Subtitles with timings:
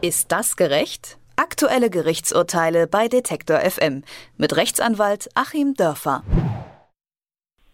[0.00, 1.18] Ist das gerecht?
[1.34, 4.04] Aktuelle Gerichtsurteile bei Detektor FM
[4.36, 6.22] mit Rechtsanwalt Achim Dörfer.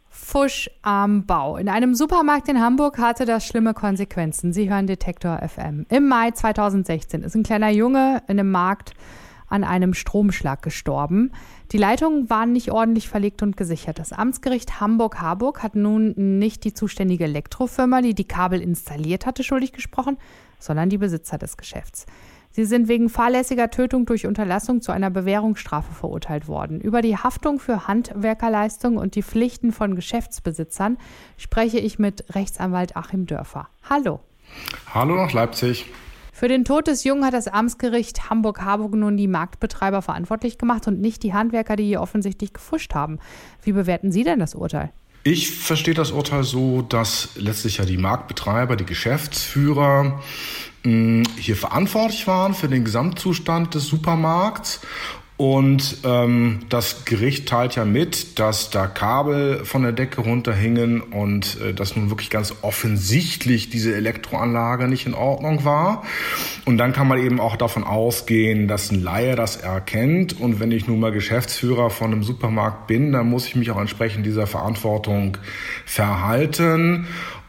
[0.08, 1.58] Fusch am Bau.
[1.58, 4.54] In einem Supermarkt in Hamburg hatte das schlimme Konsequenzen.
[4.54, 5.84] Sie hören Detektor FM.
[5.90, 8.94] Im Mai 2016 ist ein kleiner Junge in einem Markt
[9.46, 11.30] an einem Stromschlag gestorben.
[11.72, 13.98] Die Leitungen waren nicht ordentlich verlegt und gesichert.
[13.98, 19.72] Das Amtsgericht Hamburg-Harburg hat nun nicht die zuständige Elektrofirma, die die Kabel installiert hatte, schuldig
[19.72, 20.16] gesprochen,
[20.64, 22.06] sondern die Besitzer des Geschäfts.
[22.50, 26.80] Sie sind wegen fahrlässiger Tötung durch Unterlassung zu einer Bewährungsstrafe verurteilt worden.
[26.80, 30.96] Über die Haftung für Handwerkerleistungen und die Pflichten von Geschäftsbesitzern
[31.36, 33.68] spreche ich mit Rechtsanwalt Achim Dörfer.
[33.90, 34.20] Hallo.
[34.94, 35.86] Hallo nach Leipzig.
[36.32, 41.00] Für den Tod des Jungen hat das Amtsgericht Hamburg-Harburg nun die Marktbetreiber verantwortlich gemacht und
[41.00, 43.18] nicht die Handwerker, die hier offensichtlich gefuscht haben.
[43.62, 44.92] Wie bewerten Sie denn das Urteil?
[45.26, 50.22] Ich verstehe das Urteil so, dass letztlich ja die Marktbetreiber, die Geschäftsführer
[50.84, 54.82] hier verantwortlich waren für den Gesamtzustand des Supermarkts
[55.36, 61.60] und ähm, das Gericht teilt ja mit, dass da Kabel von der Decke runterhingen und
[61.60, 66.04] äh, dass nun wirklich ganz offensichtlich diese Elektroanlage nicht in Ordnung war.
[66.66, 70.40] Und dann kann man eben auch davon ausgehen, dass ein Laie das erkennt.
[70.40, 73.80] Und wenn ich nun mal Geschäftsführer von einem Supermarkt bin, dann muss ich mich auch
[73.80, 75.36] entsprechend dieser Verantwortung
[75.84, 77.08] verhalten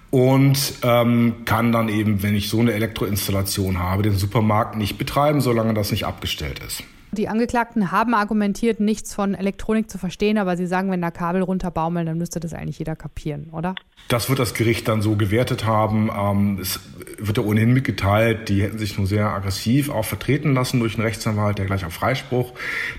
[0.10, 5.40] und ähm, kann dann eben, wenn ich so eine Elektroinstallation habe, den Supermarkt nicht betreiben,
[5.40, 6.84] solange das nicht abgestellt ist.
[7.12, 11.42] Die Angeklagten haben argumentiert, nichts von Elektronik zu verstehen, aber sie sagen, wenn da Kabel
[11.42, 13.76] runterbaumeln, dann müsste das eigentlich jeder kapieren, oder?
[14.10, 16.12] Das wird das Gericht dann so gewertet haben.
[16.16, 16.80] Ähm, es
[17.18, 21.06] wird ja ohnehin mitgeteilt, die hätten sich nur sehr aggressiv auch vertreten lassen durch einen
[21.06, 22.54] Rechtsanwalt, der gleich auf Freispruch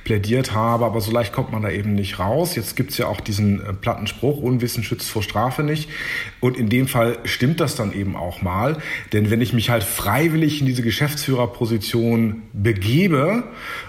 [0.04, 0.84] plädiert habe.
[0.84, 2.56] Aber so leicht kommt man da eben nicht raus.
[2.56, 5.90] Jetzt gibt's ja auch diesen äh, platten Spruch, Unwissen schützt vor Strafe nicht.
[6.40, 8.78] Und in dem Fall stimmt das dann eben auch mal.
[9.12, 13.44] Denn wenn ich mich halt freiwillig in diese Geschäftsführerposition begebe,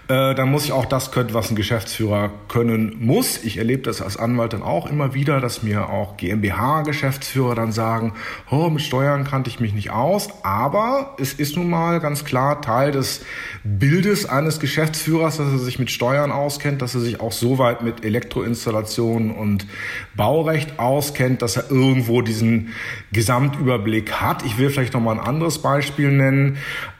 [0.07, 3.43] äh, dann muss ich auch das können, was ein Geschäftsführer können muss.
[3.43, 7.71] Ich erlebe das als Anwalt dann auch immer wieder, dass mir auch GmbH-Geschäftsführer Geschäftsführer dann
[7.71, 8.13] sagen,
[8.49, 10.29] oh, mit Steuern kannte ich mich nicht aus.
[10.43, 13.25] Aber es ist nun mal ganz klar Teil des
[13.63, 17.81] Bildes eines Geschäftsführers, dass er sich mit Steuern auskennt, dass er sich auch so weit
[17.81, 19.67] mit Elektroinstallationen und
[20.15, 22.73] Baurecht auskennt, dass er irgendwo diesen
[23.11, 24.43] Gesamtüberblick hat.
[24.45, 26.57] Ich will vielleicht noch mal ein anderes Beispiel nennen.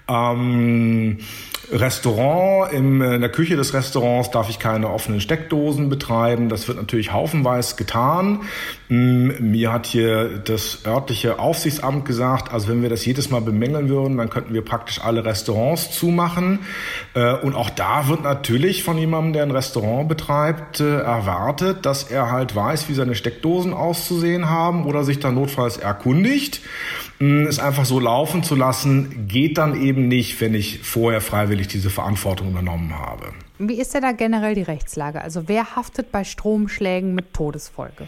[0.08, 1.20] Ähm,
[1.72, 6.48] Restaurant, im, in der Küche des Restaurants darf ich keine offenen Steckdosen betreiben.
[6.48, 8.42] Das wird natürlich haufenweise getan.
[8.88, 13.90] Mm, mir hat hier das örtliche Aufsichtsamt gesagt, also wenn wir das jedes Mal bemängeln
[13.90, 16.60] würden, dann könnten wir praktisch alle Restaurants zumachen.
[17.14, 22.04] Äh, und auch da wird natürlich von jemandem, der ein Restaurant betreibt, äh, erwartet, dass
[22.04, 26.62] er halt weiß, wie seine Steckdosen auszusehen haben oder sich dann notfalls erkundigt.
[27.20, 31.57] Mm, es einfach so laufen zu lassen, geht dann eben nicht, wenn ich vorher freiwillig
[31.66, 33.34] diese Verantwortung übernommen habe.
[33.58, 35.22] Wie ist denn da generell die Rechtslage?
[35.22, 38.08] Also wer haftet bei Stromschlägen mit Todesfolge?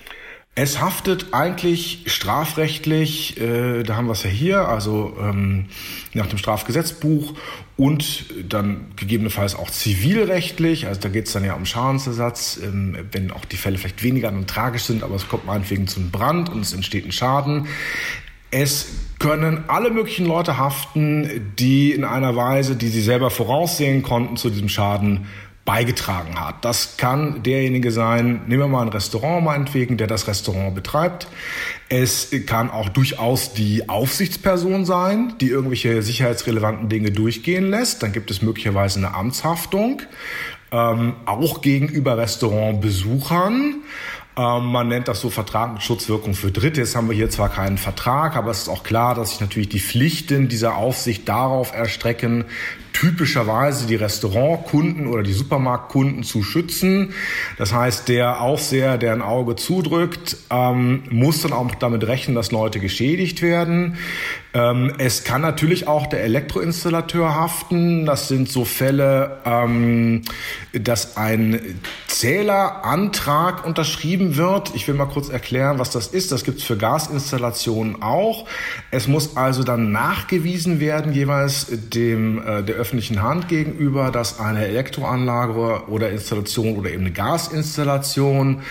[0.62, 5.68] Es haftet eigentlich strafrechtlich, äh, da haben wir es ja hier, also ähm,
[6.14, 7.34] nach dem Strafgesetzbuch
[7.78, 13.32] und dann gegebenenfalls auch zivilrechtlich, also da geht es dann ja um Schadensersatz, ähm, wenn
[13.32, 16.74] auch die Fälle vielleicht weniger tragisch sind, aber es kommt meinetwegen zum Brand und es
[16.74, 17.68] entsteht ein Schaden.
[18.52, 18.88] Es
[19.20, 24.50] können alle möglichen Leute haften, die in einer Weise, die sie selber voraussehen konnten, zu
[24.50, 25.28] diesem Schaden
[25.66, 26.66] beigetragen hat.
[26.66, 31.28] Das kann derjenige sein, nehmen wir mal ein Restaurant meinetwegen, der das Restaurant betreibt.
[31.90, 38.02] Es kann auch durchaus die Aufsichtsperson sein, die irgendwelche sicherheitsrelevanten Dinge durchgehen lässt.
[38.02, 40.02] Dann gibt es möglicherweise eine Amtshaftung,
[40.72, 43.76] ähm, auch gegenüber Restaurantbesuchern.
[44.38, 46.82] Ähm, man nennt das so Vertrag mit Schutzwirkung für Dritte.
[46.82, 49.70] Jetzt haben wir hier zwar keinen Vertrag, aber es ist auch klar, dass sich natürlich
[49.70, 52.46] die Pflichten dieser Aufsicht darauf erstrecken,
[52.94, 57.14] typischerweise die Restaurantkunden oder die Supermarktkunden zu schützen.
[57.58, 62.52] Das heißt, der Aufseher, der ein Auge zudrückt, ähm, muss dann auch damit rechnen, dass
[62.52, 63.98] Leute geschädigt werden.
[64.54, 68.06] Ähm, es kann natürlich auch der Elektroinstallateur haften.
[68.06, 70.24] Das sind so Fälle, ähm,
[70.74, 74.76] dass ein Zählerantrag unterschrieben wird.
[74.76, 76.32] Ich will mal kurz erklären, was das ist.
[76.32, 78.46] Das gibt es für Gasinstallationen auch.
[78.92, 84.66] Es muss also dann nachgewiesen werden, jeweils dem äh, der öffentlichen Hand gegenüber, dass eine
[84.66, 88.62] Elektroanlage oder Installation oder eben eine Gasinstallation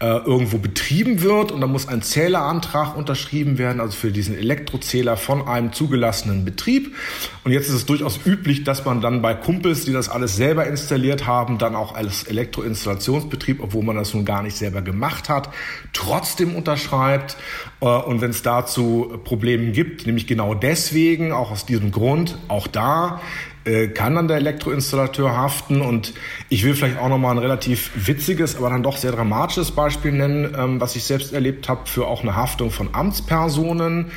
[0.00, 5.48] irgendwo betrieben wird und dann muss ein Zählerantrag unterschrieben werden, also für diesen Elektrozähler von
[5.48, 6.94] einem zugelassenen Betrieb.
[7.42, 10.66] Und jetzt ist es durchaus üblich, dass man dann bei Kumpels, die das alles selber
[10.66, 15.50] installiert haben, dann auch als Elektroinstallationsbetrieb, obwohl man das nun gar nicht selber gemacht hat,
[15.92, 17.36] trotzdem unterschreibt.
[17.80, 22.68] Äh, und wenn es dazu Probleme gibt, nämlich genau deswegen, auch aus diesem Grund, auch
[22.68, 23.20] da
[23.68, 25.82] äh, kann dann der Elektroinstallateur haften.
[25.82, 26.14] Und
[26.48, 30.54] ich will vielleicht auch nochmal ein relativ witziges, aber dann doch sehr dramatisches Beispiel nennen,
[30.58, 34.10] ähm, was ich selbst erlebt habe für auch eine Haftung von Amtspersonen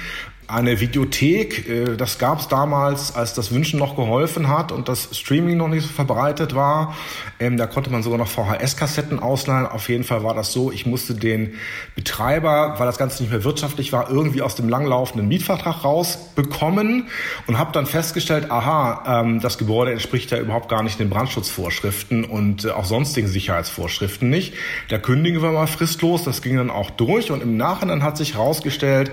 [0.52, 1.70] eine Videothek.
[1.70, 5.68] Äh, das gab es damals, als das Wünschen noch geholfen hat und das Streaming noch
[5.68, 6.96] nicht so verbreitet war.
[7.40, 9.66] Ähm, da konnte man sogar noch VHS-Kassetten ausleihen.
[9.66, 11.56] Auf jeden Fall war das so, ich musste den
[11.96, 17.08] Betreiber, weil das Ganze nicht mehr wirtschaftlich war, irgendwie aus dem langlaufenden Mietvertrag rausbekommen
[17.48, 22.26] und habe dann festgestellt, aha, ähm, das Gebäude entspricht ja überhaupt gar nicht den Brandschutzvorschriften
[22.26, 24.54] und äh, auch sonstigen Sicherheitsvorschriften nicht.
[24.90, 26.24] Da kündigen wir mal fristlos.
[26.24, 29.12] Das ging dann auch durch und im Nachhinein hat sich herausgestellt,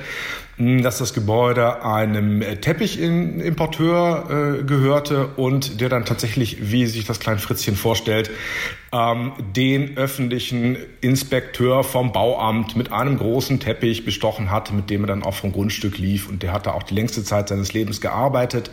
[0.58, 7.20] dass das Gebäude einem äh, Teppichimporteur äh, gehörte und der dann tatsächlich, wie sich das
[7.20, 8.30] Klein Fritzchen vorstellt,
[8.92, 15.08] ähm, den öffentlichen Inspekteur vom Bauamt mit einem großen Teppich bestochen hat, mit dem er
[15.08, 18.70] dann auch vom Grundstück lief und der hatte auch die längste Zeit seines Lebens gearbeitet.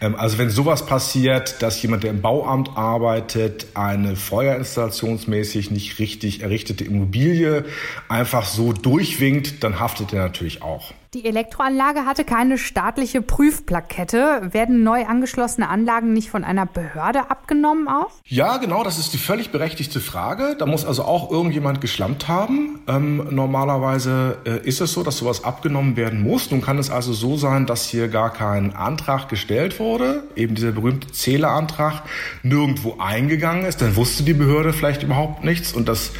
[0.00, 6.42] Ähm, also wenn sowas passiert, dass jemand, der im Bauamt arbeitet, eine feuerinstallationsmäßig nicht richtig
[6.42, 7.64] errichtete Immobilie
[8.08, 10.92] einfach so durchwinkt, dann haftet er natürlich auch.
[11.16, 14.52] Die Elektroanlage hatte keine staatliche Prüfplakette.
[14.52, 18.10] Werden neu angeschlossene Anlagen nicht von einer Behörde abgenommen auch?
[18.26, 20.54] Ja, genau, das ist die völlig berechtigte Frage.
[20.58, 22.80] Da muss also auch irgendjemand geschlampt haben.
[22.86, 26.50] Ähm, normalerweise äh, ist es so, dass sowas abgenommen werden muss.
[26.50, 30.72] Nun kann es also so sein, dass hier gar kein Antrag gestellt wurde, eben dieser
[30.72, 32.02] berühmte Zählerantrag
[32.42, 33.80] nirgendwo eingegangen ist.
[33.80, 36.12] Dann wusste die Behörde vielleicht überhaupt nichts und das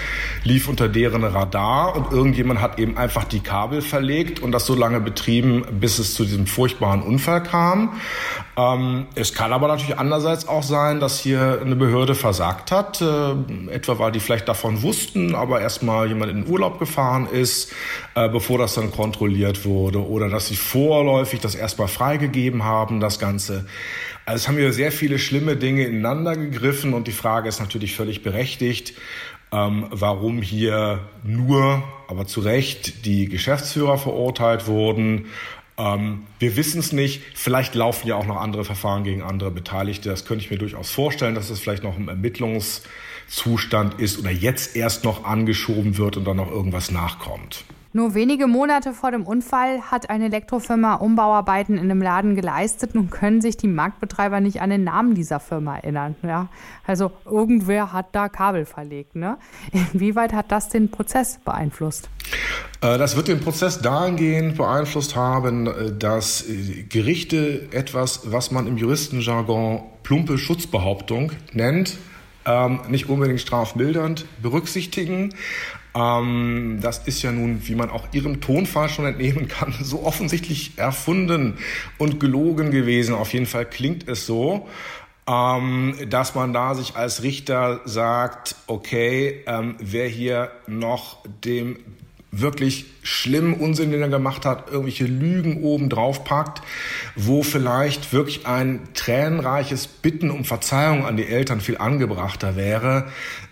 [0.42, 4.74] lief unter deren Radar und irgendjemand hat eben einfach die Kabel verlegt und das so
[4.74, 8.00] lange betrieben, bis es zu diesem furchtbaren Unfall kam.
[8.56, 13.25] Ähm, es kann aber natürlich andererseits auch sein, dass hier eine Behörde versagt hat, äh,
[13.70, 17.72] etwa weil die vielleicht davon wussten, aber erstmal jemand in den Urlaub gefahren ist,
[18.14, 23.18] äh, bevor das dann kontrolliert wurde, oder dass sie vorläufig das erstmal freigegeben haben, das
[23.18, 23.66] Ganze.
[24.24, 27.94] Also es haben hier sehr viele schlimme Dinge ineinander gegriffen und die Frage ist natürlich
[27.94, 28.94] völlig berechtigt
[29.52, 35.26] ähm, warum hier nur, aber zu Recht, die Geschäftsführer verurteilt wurden.
[35.78, 37.22] Ähm, wir wissen es nicht.
[37.34, 40.08] Vielleicht laufen ja auch noch andere Verfahren gegen andere Beteiligte.
[40.08, 44.76] Das könnte ich mir durchaus vorstellen, dass es vielleicht noch im Ermittlungszustand ist oder jetzt
[44.76, 47.64] erst noch angeschoben wird und dann noch irgendwas nachkommt.
[47.96, 52.94] Nur wenige Monate vor dem Unfall hat eine Elektrofirma Umbauarbeiten in einem Laden geleistet.
[52.94, 56.14] Nun können sich die Marktbetreiber nicht an den Namen dieser Firma erinnern.
[56.22, 56.48] Ja?
[56.86, 59.16] Also irgendwer hat da Kabel verlegt.
[59.16, 59.38] Ne?
[59.94, 62.10] Inwieweit hat das den Prozess beeinflusst?
[62.82, 66.44] Äh, das wird den Prozess dahingehend beeinflusst haben, äh, dass
[66.90, 71.96] Gerichte etwas, was man im Juristenjargon plumpe Schutzbehauptung nennt,
[72.44, 75.34] ähm, nicht unbedingt strafmildernd berücksichtigen.
[75.96, 80.72] Ähm, das ist ja nun, wie man auch Ihrem Tonfall schon entnehmen kann, so offensichtlich
[80.76, 81.54] erfunden
[81.98, 83.14] und gelogen gewesen.
[83.14, 84.68] Auf jeden Fall klingt es so.
[85.28, 91.78] Ähm, dass man da sich als Richter sagt, okay, ähm, wer hier noch dem
[92.30, 96.62] wirklich schlimmen Unsinn, den er gemacht hat, irgendwelche Lügen oben drauf packt,
[97.14, 103.06] wo vielleicht wirklich ein tränenreiches Bitten um Verzeihung an die Eltern viel angebrachter wäre.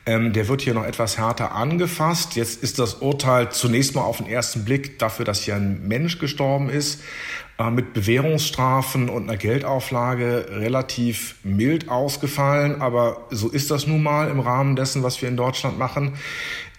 [0.07, 2.37] Ähm, der wird hier noch etwas härter angefasst.
[2.37, 6.19] Jetzt ist das Urteil zunächst mal auf den ersten Blick dafür, dass hier ein Mensch
[6.19, 7.03] gestorben ist,
[7.59, 12.83] äh, mit Bewährungsstrafen und einer Geldauflage relativ mild ausgefallen.
[12.83, 16.15] Aber so ist das nun mal im Rahmen dessen, was wir in Deutschland machen.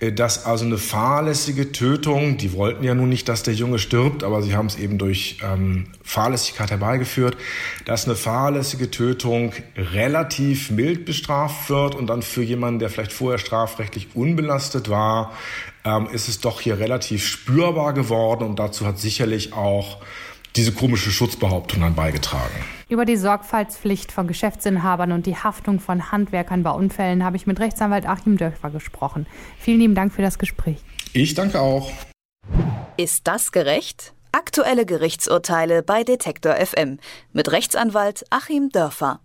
[0.05, 4.23] Äh, dass also eine fahrlässige Tötung, die wollten ja nun nicht, dass der Junge stirbt,
[4.23, 7.37] aber sie haben es eben durch ähm, Fahrlässigkeit herbeigeführt,
[7.85, 13.39] dass eine fahrlässige Tötung relativ mild bestraft wird und dann für jemanden, der vielleicht vorher
[13.39, 15.33] strafrechtlich unbelastet war,
[15.83, 19.97] ähm, ist es doch hier relativ spürbar geworden und dazu hat sicherlich auch
[20.55, 22.53] diese komische Schutzbehauptung dann beigetragen.
[22.87, 27.59] Über die Sorgfaltspflicht von Geschäftsinhabern und die Haftung von Handwerkern bei Unfällen habe ich mit
[27.59, 29.25] Rechtsanwalt Achim Dörfer gesprochen.
[29.59, 30.77] Vielen lieben Dank für das Gespräch.
[31.13, 31.91] Ich danke auch.
[32.97, 34.13] Ist das gerecht?
[34.31, 36.99] Aktuelle Gerichtsurteile bei Detektor FM
[37.33, 39.21] mit Rechtsanwalt Achim Dörfer.